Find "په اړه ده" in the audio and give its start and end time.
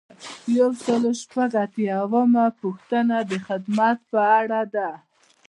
4.11-4.89